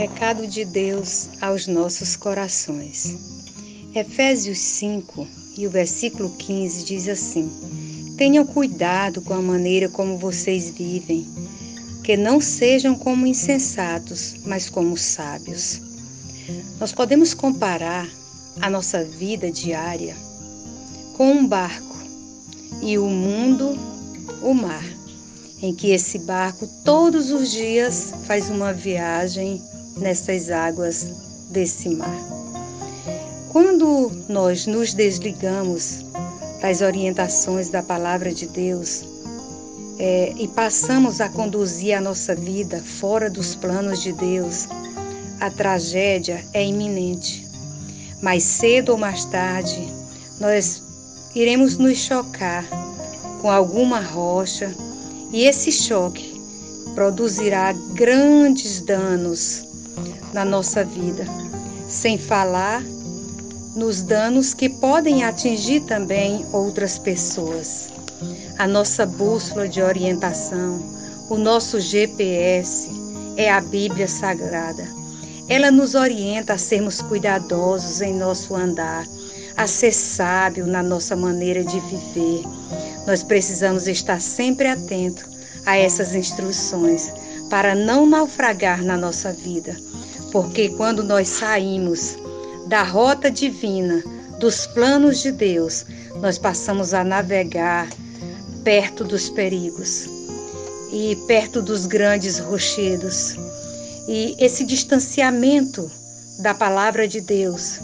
Recado 0.00 0.46
de 0.46 0.64
Deus 0.64 1.28
aos 1.42 1.66
nossos 1.66 2.16
corações. 2.16 3.18
Efésios 3.94 4.58
5 4.58 5.28
e 5.58 5.66
o 5.66 5.70
versículo 5.70 6.30
15 6.38 6.84
diz 6.86 7.06
assim: 7.06 7.50
Tenham 8.16 8.46
cuidado 8.46 9.20
com 9.20 9.34
a 9.34 9.42
maneira 9.42 9.90
como 9.90 10.16
vocês 10.16 10.70
vivem, 10.70 11.28
que 12.02 12.16
não 12.16 12.40
sejam 12.40 12.94
como 12.94 13.26
insensatos, 13.26 14.36
mas 14.46 14.70
como 14.70 14.96
sábios. 14.96 15.82
Nós 16.80 16.92
podemos 16.92 17.34
comparar 17.34 18.08
a 18.62 18.70
nossa 18.70 19.04
vida 19.04 19.50
diária 19.50 20.16
com 21.14 21.30
um 21.30 21.46
barco 21.46 21.98
e 22.80 22.96
o 22.96 23.06
mundo, 23.06 23.78
o 24.40 24.54
mar, 24.54 24.82
em 25.60 25.74
que 25.74 25.90
esse 25.90 26.20
barco 26.20 26.66
todos 26.86 27.30
os 27.30 27.50
dias 27.50 28.14
faz 28.26 28.48
uma 28.48 28.72
viagem 28.72 29.62
nessas 29.96 30.50
águas 30.50 31.06
desse 31.50 31.88
mar. 31.90 32.40
Quando 33.50 34.12
nós 34.28 34.66
nos 34.66 34.94
desligamos 34.94 36.04
das 36.62 36.80
orientações 36.80 37.68
da 37.68 37.82
palavra 37.82 38.32
de 38.32 38.46
Deus 38.46 39.04
é, 39.98 40.32
e 40.36 40.46
passamos 40.48 41.20
a 41.20 41.28
conduzir 41.28 41.94
a 41.96 42.00
nossa 42.00 42.34
vida 42.34 42.80
fora 42.80 43.28
dos 43.28 43.54
planos 43.54 44.02
de 44.02 44.12
Deus, 44.12 44.68
a 45.40 45.50
tragédia 45.50 46.44
é 46.52 46.64
iminente. 46.64 47.46
Mais 48.22 48.44
cedo 48.44 48.90
ou 48.92 48.98
mais 48.98 49.24
tarde, 49.24 49.88
nós 50.38 50.82
iremos 51.34 51.76
nos 51.76 51.98
chocar 51.98 52.64
com 53.40 53.50
alguma 53.50 54.00
rocha 54.00 54.72
e 55.32 55.44
esse 55.44 55.72
choque 55.72 56.40
produzirá 56.94 57.72
grandes 57.94 58.80
danos 58.80 59.69
na 60.32 60.44
nossa 60.44 60.84
vida, 60.84 61.24
sem 61.88 62.18
falar 62.18 62.82
nos 63.74 64.02
danos 64.02 64.52
que 64.52 64.68
podem 64.68 65.24
atingir 65.24 65.80
também 65.80 66.44
outras 66.52 66.98
pessoas. 66.98 67.88
A 68.58 68.66
nossa 68.66 69.06
bússola 69.06 69.68
de 69.68 69.80
orientação, 69.80 70.82
o 71.28 71.36
nosso 71.36 71.80
GPS 71.80 72.90
é 73.36 73.50
a 73.50 73.60
Bíblia 73.60 74.08
Sagrada. 74.08 74.86
Ela 75.48 75.70
nos 75.70 75.94
orienta 75.94 76.54
a 76.54 76.58
sermos 76.58 77.00
cuidadosos 77.00 78.00
em 78.00 78.14
nosso 78.14 78.54
andar, 78.54 79.06
a 79.56 79.66
ser 79.66 79.92
sábio 79.92 80.66
na 80.66 80.82
nossa 80.82 81.16
maneira 81.16 81.64
de 81.64 81.80
viver. 81.80 82.44
Nós 83.06 83.22
precisamos 83.22 83.88
estar 83.88 84.20
sempre 84.20 84.68
atentos 84.68 85.29
a 85.66 85.76
essas 85.76 86.14
instruções 86.14 87.12
para 87.48 87.74
não 87.74 88.06
naufragar 88.06 88.82
na 88.82 88.96
nossa 88.96 89.32
vida 89.32 89.76
porque 90.30 90.68
quando 90.70 91.02
nós 91.02 91.28
saímos 91.28 92.16
da 92.66 92.82
rota 92.82 93.30
divina, 93.30 94.02
dos 94.38 94.66
planos 94.66 95.20
de 95.20 95.32
Deus, 95.32 95.84
nós 96.20 96.38
passamos 96.38 96.94
a 96.94 97.04
navegar 97.04 97.88
perto 98.64 99.04
dos 99.04 99.28
perigos 99.28 100.08
e 100.92 101.16
perto 101.26 101.60
dos 101.60 101.86
grandes 101.86 102.38
rochedos. 102.38 103.36
E 104.08 104.34
esse 104.38 104.64
distanciamento 104.64 105.90
da 106.38 106.54
palavra 106.54 107.06
de 107.06 107.20
Deus, 107.20 107.80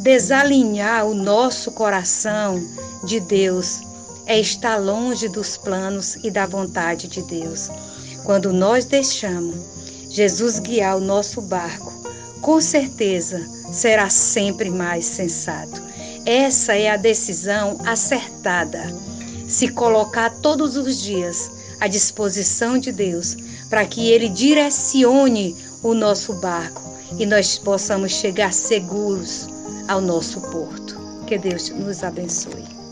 desalinhar 0.00 1.06
o 1.06 1.14
nosso 1.14 1.70
coração 1.72 2.62
de 3.04 3.20
Deus, 3.20 3.80
é 4.26 4.38
estar 4.38 4.76
longe 4.76 5.28
dos 5.28 5.56
planos 5.56 6.16
e 6.22 6.30
da 6.30 6.46
vontade 6.46 7.08
de 7.08 7.22
Deus. 7.22 7.70
Quando 8.24 8.52
nós 8.52 8.84
deixamos 8.84 9.56
Jesus 10.08 10.58
guiar 10.58 10.96
o 10.96 11.00
nosso 11.00 11.40
barco, 11.42 11.92
com 12.40 12.60
certeza 12.60 13.40
será 13.72 14.08
sempre 14.08 14.70
mais 14.70 15.04
sensato. 15.04 15.82
Essa 16.24 16.74
é 16.74 16.90
a 16.90 16.96
decisão 16.96 17.78
acertada. 17.84 18.82
Se 19.48 19.68
colocar 19.68 20.30
todos 20.40 20.76
os 20.76 21.02
dias 21.02 21.50
à 21.80 21.86
disposição 21.86 22.78
de 22.78 22.92
Deus, 22.92 23.36
para 23.68 23.84
que 23.84 24.10
Ele 24.10 24.28
direcione 24.28 25.56
o 25.82 25.92
nosso 25.92 26.32
barco 26.34 26.82
e 27.18 27.26
nós 27.26 27.58
possamos 27.58 28.12
chegar 28.12 28.52
seguros 28.52 29.48
ao 29.88 30.00
nosso 30.00 30.40
porto. 30.40 30.98
Que 31.26 31.36
Deus 31.36 31.70
nos 31.70 32.02
abençoe. 32.02 32.83